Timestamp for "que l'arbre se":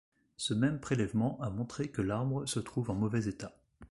1.91-2.59